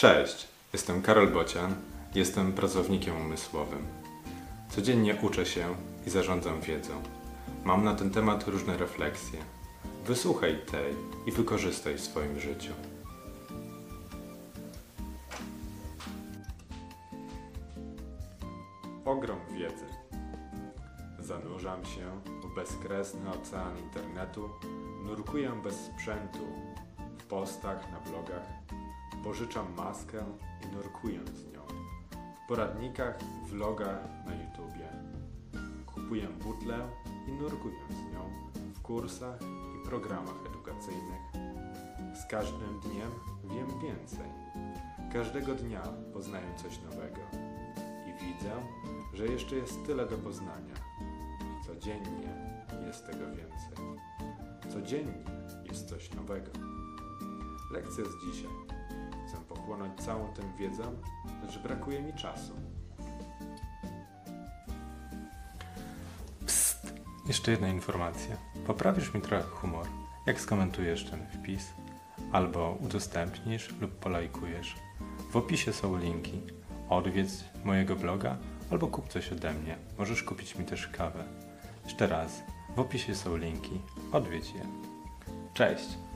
Cześć, 0.00 0.48
jestem 0.72 1.02
Karol 1.02 1.28
Bocian, 1.28 1.74
jestem 2.14 2.52
pracownikiem 2.52 3.16
umysłowym. 3.16 3.86
Codziennie 4.68 5.16
uczę 5.22 5.46
się 5.46 5.74
i 6.06 6.10
zarządzam 6.10 6.60
wiedzą. 6.60 7.02
Mam 7.64 7.84
na 7.84 7.94
ten 7.94 8.10
temat 8.10 8.48
różne 8.48 8.76
refleksje. 8.76 9.38
Wysłuchaj 10.06 10.60
tej 10.70 10.94
i 11.26 11.32
wykorzystaj 11.32 11.94
w 11.94 12.00
swoim 12.00 12.40
życiu. 12.40 12.72
Ogrom 19.04 19.38
wiedzy. 19.52 19.86
Zanurzam 21.18 21.84
się 21.84 22.20
w 22.42 22.54
bezkresny 22.54 23.30
ocean 23.30 23.78
internetu, 23.78 24.48
nurkuję 25.04 25.52
bez 25.64 25.74
sprzętu, 25.74 26.46
w 27.18 27.24
postach, 27.24 27.92
na 27.92 28.00
blogach, 28.00 28.46
pożyczam 29.24 29.74
maskę 29.76 30.24
i 30.64 30.76
nurkuję 30.76 31.20
z 31.34 31.52
nią. 31.52 31.60
W 32.44 32.48
poradnikach, 32.48 33.18
vlogach 33.46 33.98
na 34.26 34.34
YouTubie. 34.34 34.88
Kupuję 35.86 36.28
butlę 36.28 36.78
i 37.28 37.32
nurkuję 37.32 37.80
z 37.90 38.12
nią 38.12 38.30
w 38.74 38.82
kursach 38.82 39.40
i 39.42 39.88
programach 39.88 40.34
edukacyjnych. 40.46 41.20
Z 42.14 42.26
każdym 42.26 42.80
dniem 42.80 43.10
wiem 43.44 43.80
więcej. 43.80 44.28
Każdego 45.12 45.54
dnia 45.54 45.82
poznaję 46.12 46.54
coś 46.56 46.78
nowego 46.82 47.20
i 48.06 48.24
widzę, 48.24 48.52
że 49.12 49.26
jeszcze 49.26 49.56
jest 49.56 49.86
tyle 49.86 50.06
do 50.06 50.18
poznania. 50.18 50.74
Codziennie 51.66 52.34
jest 52.86 53.06
tego 53.06 53.26
więcej. 53.26 53.84
Codziennie 54.72 55.24
jest 55.64 55.88
coś 55.88 56.14
nowego. 56.14 56.50
Lekcja 57.72 58.04
z 58.04 58.24
dzisiaj. 58.26 58.50
Pochłonąć 59.70 60.00
całą 60.00 60.28
tę 60.28 60.42
wiedzę, 60.58 60.82
lecz 61.42 61.58
brakuje 61.58 62.02
mi 62.02 62.14
czasu. 62.14 62.52
Psst! 66.46 66.94
Jeszcze 67.26 67.50
jedna 67.50 67.68
informacja. 67.68 68.36
Poprawisz 68.66 69.14
mi 69.14 69.20
trochę 69.20 69.42
humor, 69.42 69.86
jak 70.26 70.40
skomentujesz 70.40 71.10
ten 71.10 71.26
wpis, 71.26 71.72
albo 72.32 72.78
udostępnisz 72.80 73.74
lub 73.80 73.90
polajkujesz. 73.90 74.76
W 75.30 75.36
opisie 75.36 75.72
są 75.72 75.98
linki. 75.98 76.40
Odwiedz 76.88 77.44
mojego 77.64 77.96
bloga 77.96 78.36
albo 78.70 78.86
kup 78.86 79.08
coś 79.08 79.32
ode 79.32 79.52
mnie. 79.52 79.76
Możesz 79.98 80.22
kupić 80.22 80.56
mi 80.58 80.64
też 80.64 80.88
kawę. 80.88 81.24
Jeszcze 81.84 82.06
raz, 82.06 82.42
w 82.76 82.80
opisie 82.80 83.14
są 83.14 83.36
linki. 83.36 83.80
Odwiedź 84.12 84.54
je. 84.54 84.66
Cześć! 85.54 86.09